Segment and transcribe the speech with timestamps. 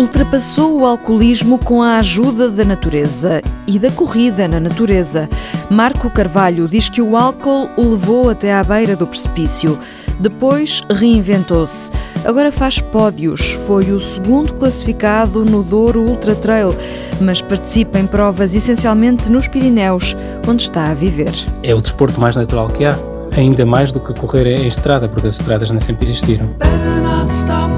[0.00, 5.28] ultrapassou o alcoolismo com a ajuda da natureza e da corrida na natureza.
[5.68, 9.78] Marco Carvalho diz que o álcool o levou até à beira do precipício.
[10.18, 11.90] Depois reinventou-se.
[12.24, 13.52] Agora faz pódios.
[13.66, 16.74] Foi o segundo classificado no Douro Ultra Trail,
[17.20, 20.16] mas participa em provas essencialmente nos Pirineus,
[20.48, 21.32] onde está a viver.
[21.62, 22.98] É o desporto mais natural que há,
[23.36, 26.48] ainda mais do que correr em estrada, porque as estradas nem sempre existiram.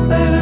[0.08, 0.41] Better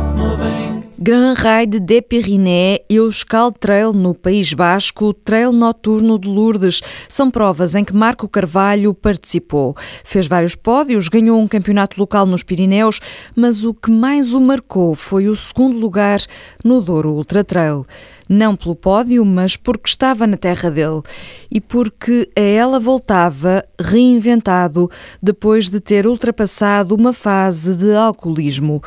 [1.03, 6.29] Grand Ride de Pyrénées e o Euskal Trail no País Basco, o Trail Noturno de
[6.29, 6.79] Lourdes.
[7.09, 9.75] São provas em que Marco Carvalho participou.
[10.03, 12.99] Fez vários pódios, ganhou um campeonato local nos Pirineus,
[13.35, 16.19] mas o que mais o marcou foi o segundo lugar
[16.63, 17.83] no Douro Ultra Trail.
[18.29, 21.01] Não pelo pódio, mas porque estava na terra dele
[21.49, 24.87] e porque a ela voltava reinventado
[25.19, 28.83] depois de ter ultrapassado uma fase de alcoolismo.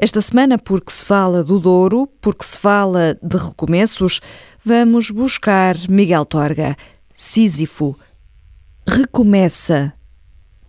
[0.00, 4.20] Esta semana, porque se fala do Douro, porque se fala de recomeços,
[4.64, 6.76] vamos buscar Miguel Torga,
[7.12, 7.98] Sísifo.
[8.86, 9.92] Recomeça.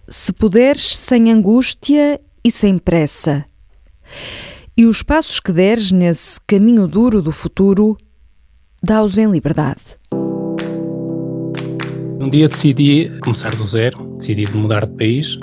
[0.08, 3.46] Se puderes, sem angústia e sem pressa.
[4.76, 7.96] E os passos que deres nesse caminho duro do futuro,
[8.82, 10.00] dá-os em liberdade.
[12.20, 15.38] Um dia decidi começar do zero, decidi mudar de país,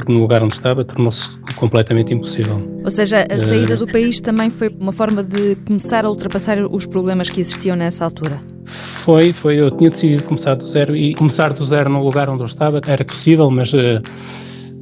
[0.00, 2.66] porque no lugar onde estava tornou-se completamente impossível.
[2.82, 6.86] Ou seja, a saída do país também foi uma forma de começar a ultrapassar os
[6.86, 8.40] problemas que existiam nessa altura?
[8.64, 9.56] Foi, foi.
[9.56, 12.80] Eu tinha decidido começar do zero e começar do zero no lugar onde eu estava
[12.86, 14.00] era possível, mas uh,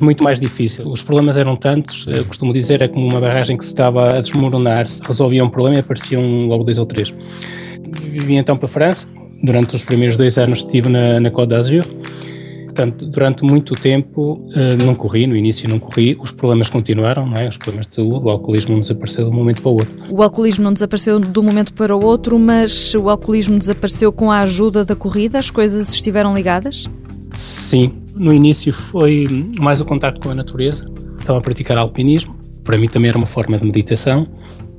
[0.00, 0.86] muito mais difícil.
[0.88, 4.20] Os problemas eram tantos, eu costumo dizer, é como uma barragem que se estava a
[4.20, 7.12] desmoronar, resolvia um problema e apareciam logo dois ou três.
[8.04, 9.04] Vivi então para a França,
[9.42, 11.84] durante os primeiros dois anos estive na, na Côte d'Azur
[12.78, 17.36] portanto, durante muito tempo uh, não corri, no início não corri, os problemas continuaram, não
[17.36, 17.48] é?
[17.48, 19.94] os problemas de saúde, o alcoolismo não desapareceu de um momento para o outro.
[20.14, 24.30] O alcoolismo não desapareceu de um momento para o outro, mas o alcoolismo desapareceu com
[24.30, 25.40] a ajuda da corrida?
[25.40, 26.88] As coisas estiveram ligadas?
[27.34, 29.26] Sim, no início foi
[29.58, 30.84] mais o contato com a natureza,
[31.18, 34.28] estava a praticar alpinismo, para mim também era uma forma de meditação,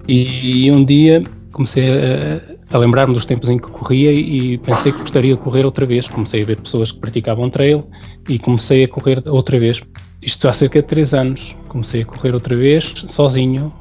[0.08, 2.42] e um dia comecei a,
[2.72, 6.08] a lembrar-me dos tempos em que corria e pensei que gostaria de correr outra vez.
[6.08, 7.90] Comecei a ver pessoas que praticavam trail
[8.28, 9.82] e comecei a correr outra vez.
[10.22, 11.56] Isto há cerca de três anos.
[11.68, 13.74] Comecei a correr outra vez, sozinho,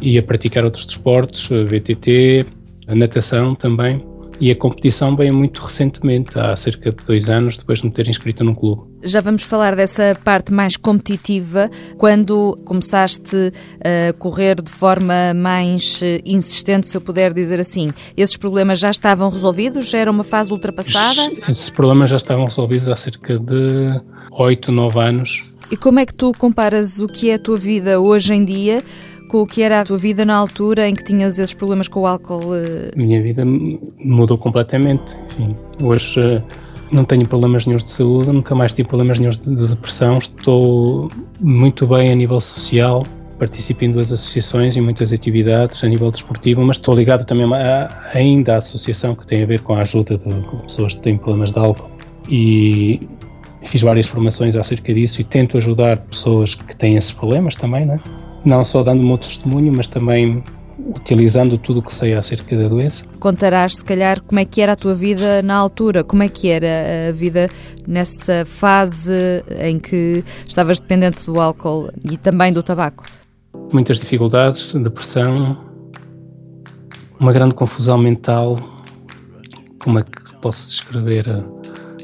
[0.00, 2.46] e a praticar outros desportos, VTT,
[2.88, 4.04] a natação também.
[4.40, 8.08] E a competição veio muito recentemente, há cerca de dois anos, depois de me ter
[8.08, 8.82] inscrito num clube.
[9.02, 16.20] Já vamos falar dessa parte mais competitiva, quando começaste a correr de forma mais eh,
[16.24, 17.90] insistente, se eu puder dizer assim.
[18.16, 19.88] Esses problemas já estavam resolvidos?
[19.88, 21.32] Já era uma fase ultrapassada?
[21.48, 24.00] Esses problemas já estavam resolvidos há cerca de
[24.32, 25.44] oito, nove anos.
[25.70, 28.84] E como é que tu comparas o que é a tua vida hoje em dia
[29.26, 32.00] com o que era a tua vida na altura em que tinhas esses problemas com
[32.00, 32.54] o álcool?
[32.54, 32.90] Eh?
[32.96, 35.16] Minha vida mudou completamente.
[35.38, 36.42] Enfim, hoje eh,
[36.90, 41.10] não tenho problemas nenhums de saúde, nunca mais tive problemas nenhums de depressão, estou
[41.40, 43.02] muito bem a nível social,
[43.38, 47.88] participo em duas associações e muitas atividades a nível desportivo, mas estou ligado também a,
[48.14, 51.50] ainda à associação que tem a ver com a ajuda de pessoas que têm problemas
[51.50, 51.90] de álcool.
[52.28, 53.06] E
[53.62, 58.00] fiz várias formações acerca disso e tento ajudar pessoas que têm esses problemas também, né?
[58.46, 60.44] não só dando o meu testemunho, mas também
[60.78, 63.04] utilizando tudo o que sei acerca da doença.
[63.18, 66.48] Contarás, se calhar, como é que era a tua vida na altura, como é que
[66.48, 67.50] era a vida
[67.88, 69.12] nessa fase
[69.58, 73.04] em que estavas dependente do álcool e também do tabaco?
[73.72, 75.58] Muitas dificuldades, depressão,
[77.18, 78.56] uma grande confusão mental.
[79.80, 81.24] Como é que posso descrever?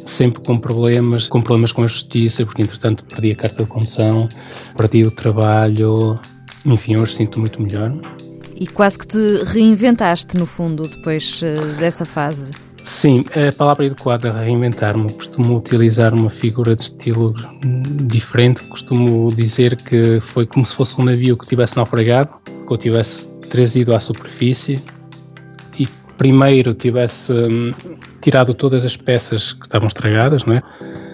[0.05, 4.29] Sempre com problemas, com problemas com a justiça, porque entretanto perdi a carta de condução,
[4.77, 6.19] perdi o trabalho,
[6.65, 7.93] enfim, hoje sinto muito melhor.
[8.55, 12.53] E quase que te reinventaste, no fundo, depois uh, dessa fase.
[12.83, 15.13] Sim, a palavra adequada é reinventar-me.
[15.13, 17.33] Costumo utilizar uma figura de estilo
[18.09, 18.63] diferente.
[18.65, 22.33] Costumo dizer que foi como se fosse um navio que tivesse naufragado,
[22.67, 24.83] que eu tivesse trazido à superfície
[25.79, 25.87] e
[26.19, 27.71] primeiro tivesse hum,
[28.23, 30.63] tirado todas as peças que estavam estragadas, não é?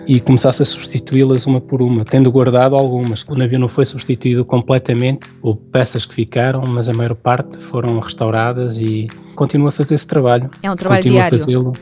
[0.08, 3.22] e começasse a substituí-las uma por uma, tendo guardado algumas.
[3.28, 7.99] O navio não foi substituído completamente, houve peças que ficaram, mas a maior parte foram
[8.00, 10.50] restauradas e continua a fazer esse trabalho.
[10.62, 11.37] É um trabalho continua diário.
[11.37, 11.72] A fazê-lo.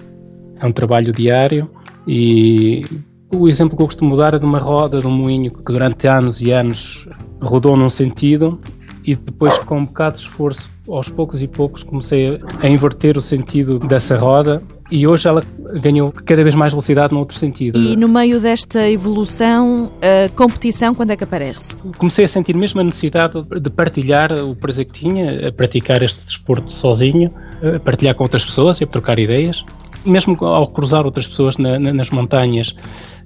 [0.60, 1.70] É um trabalho diário
[2.08, 2.84] e
[3.32, 6.08] o exemplo que eu costumo dar é de uma roda de um moinho que durante
[6.08, 7.08] anos e anos
[7.40, 8.58] rodou num sentido
[9.06, 13.20] e depois com um bocado de esforço, aos poucos e poucos, comecei a inverter o
[13.20, 15.42] sentido dessa roda e hoje ela
[15.80, 17.78] ganhou cada vez mais velocidade no outro sentido.
[17.78, 21.76] E no meio desta evolução, a competição, quando é que aparece?
[21.98, 26.24] Comecei a sentir mesmo a necessidade de partilhar o prazer que tinha a praticar este
[26.24, 27.32] desporto sozinho,
[27.74, 29.64] a partilhar com outras pessoas e a trocar ideias.
[30.06, 32.74] Mesmo ao cruzar outras pessoas na, na, nas montanhas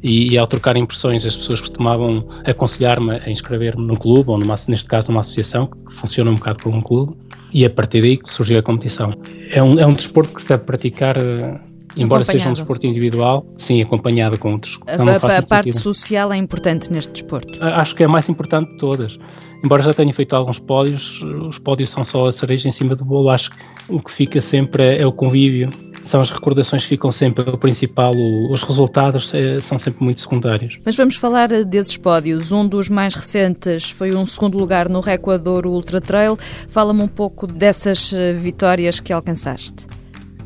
[0.02, 4.54] e, e, ao trocar impressões, as pessoas costumavam aconselhar-me a inscrever-me num clube, ou numa,
[4.68, 7.16] neste caso numa associação, que funciona um bocado como um clube,
[7.52, 9.12] e a partir daí surgiu a competição.
[9.50, 11.60] É um, é um desporto que se deve praticar eh,
[11.96, 14.78] embora seja um desporto individual, sim, acompanhado com outros.
[14.86, 17.62] A, a, parte social é importante neste desporto?
[17.62, 19.18] Acho que é a mais importante de todas.
[19.64, 23.04] Embora já tenha feito alguns pódios, os pódios são só a cereja em cima do
[23.04, 23.28] bolo.
[23.28, 25.70] Acho que o que fica sempre é, é o convívio,
[26.02, 30.78] são as recordações que ficam sempre o principal, os resultados é, são sempre muito secundários.
[30.84, 32.52] Mas vamos falar desses pódios.
[32.52, 36.38] Um dos mais recentes foi um segundo lugar no Recuador Ultra Trail.
[36.68, 39.86] Fala-me um pouco dessas eh, vitórias que alcançaste.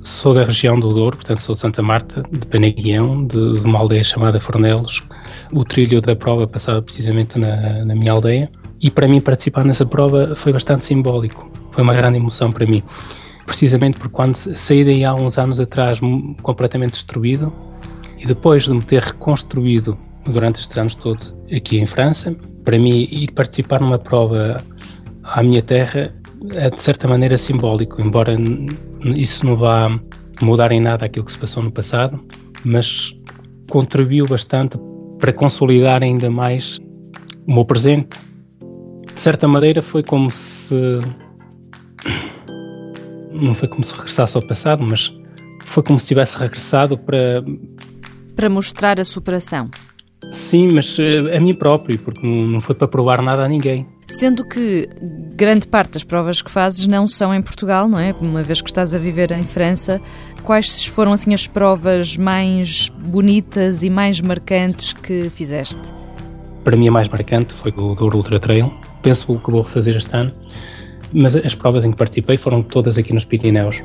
[0.03, 3.79] Sou da região do Douro, portanto sou de Santa Marta, de Peneguião, de, de uma
[3.79, 5.03] aldeia chamada Fornelos.
[5.51, 8.51] O trilho da prova passava precisamente na, na minha aldeia
[8.83, 12.83] e para mim participar nessa prova foi bastante simbólico, foi uma grande emoção para mim.
[13.47, 16.01] Precisamente porque quando saí daí há uns anos atrás
[16.43, 17.53] completamente destruído
[18.19, 23.07] e depois de me ter reconstruído durante estes anos todos aqui em França, para mim
[23.11, 24.63] ir participar numa prova
[25.23, 26.13] à minha terra
[26.53, 28.37] é de certa maneira simbólico, embora
[29.17, 29.89] isso não vá
[30.43, 32.23] mudar em nada aquilo que se passou no passado,
[32.65, 33.15] mas
[33.69, 34.79] contribuiu bastante
[35.19, 36.79] para consolidar ainda mais
[37.47, 38.21] o meu presente.
[39.13, 40.75] De certa maneira foi como se
[43.35, 45.13] não foi como se regressasse ao passado, mas
[45.63, 47.45] foi como se tivesse regressado para
[48.35, 49.71] para mostrar a superação.
[50.31, 53.87] Sim, mas eh, a mim próprio, porque não foi para provar nada a ninguém.
[54.07, 54.89] Sendo que
[55.35, 58.15] grande parte das provas que fazes não são em Portugal, não é?
[58.21, 60.01] Uma vez que estás a viver em França,
[60.43, 65.81] quais foram assim as provas mais bonitas e mais marcantes que fizeste?
[66.63, 68.73] Para mim a mais marcante foi o Douro Ultra Trail.
[69.03, 70.33] Penso que vou refazer este ano,
[71.15, 73.83] mas as provas em que participei foram todas aqui nos Pirineus.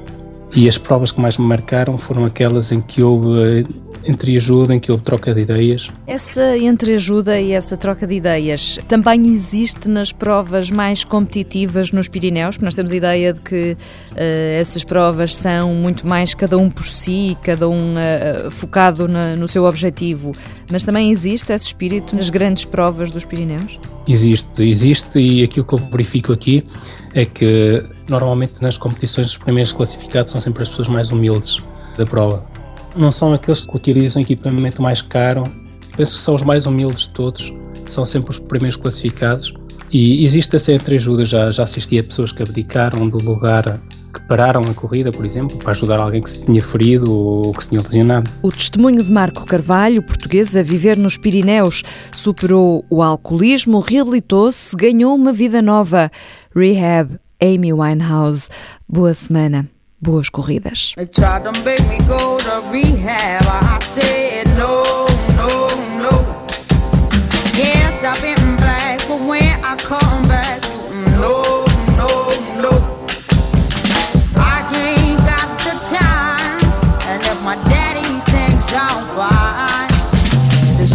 [0.56, 3.66] E as provas que mais me marcaram foram aquelas em que houve
[4.08, 5.90] entreajuda, em que houve troca de ideias.
[6.08, 12.56] Essa entreajuda e essa troca de ideias também existe nas provas mais competitivas nos Pirineus?
[12.56, 14.16] Porque nós temos a ideia de que uh,
[14.60, 19.48] essas provas são muito mais cada um por si, cada um uh, focado na, no
[19.48, 20.32] seu objetivo.
[20.72, 23.80] Mas também existe esse espírito nas grandes provas dos Pirineus?
[24.08, 26.64] Existe, existe, e aquilo que eu verifico aqui
[27.14, 31.62] é que normalmente nas competições os primeiros classificados são sempre as pessoas mais humildes
[31.98, 32.44] da prova.
[32.96, 35.44] Não são aqueles que utilizam equipamento mais caro,
[35.96, 37.54] penso que são os mais humildes de todos,
[37.86, 39.54] são sempre os primeiros classificados.
[39.92, 43.80] E existe essa entreajuda, já, já assisti a pessoas que abdicaram do lugar
[44.14, 47.64] que pararam a corrida, por exemplo, para ajudar alguém que se tinha ferido ou que
[47.64, 48.30] se tinha lesionado.
[48.42, 55.16] O testemunho de Marco Carvalho, português a viver nos Pirineus, superou o alcoolismo, reabilitou-se, ganhou
[55.16, 56.12] uma vida nova.
[56.56, 58.50] Rehab, Amy Winehouse.
[58.88, 59.68] Boa semana,
[60.02, 60.94] boas corridas.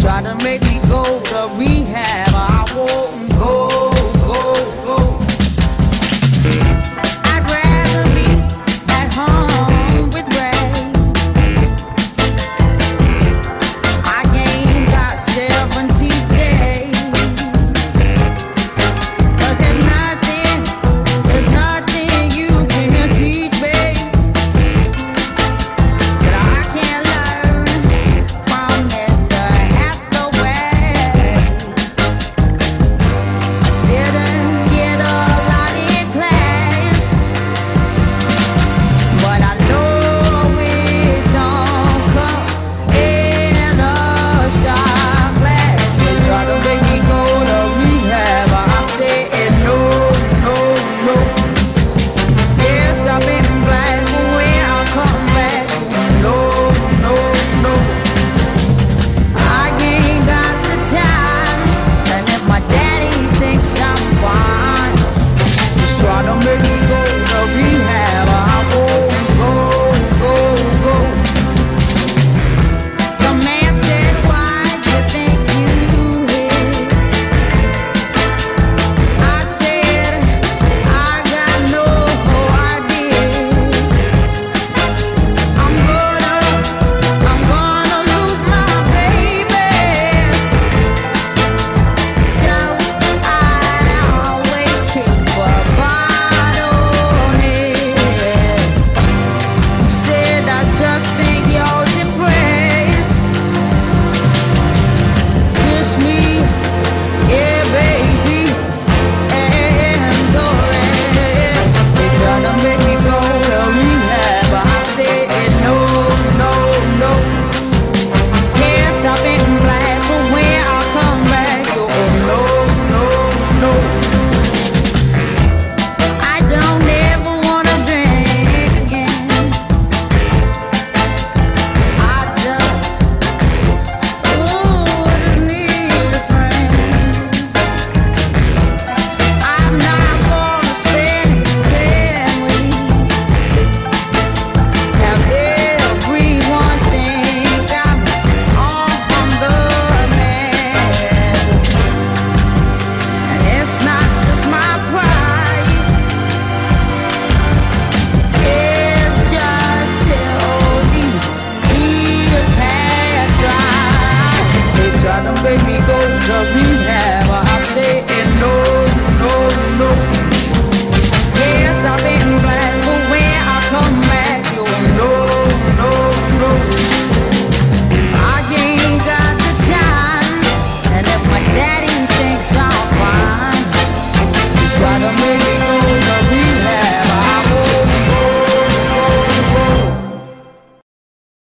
[0.05, 2.34] Try to make me go to rehab.